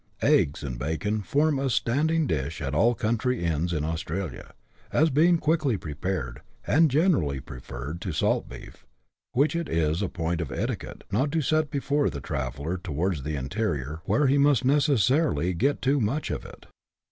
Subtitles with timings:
[0.23, 4.51] Eggs and bacon form a standing dish at all country inns in Australia,
[4.91, 8.83] as being quickly prepared, and generally preferred to salt beef,
[9.33, 13.35] which it is a point of etiquette not to set before the traveller towards the
[13.35, 16.65] interior, where he must necessarily get too much of it.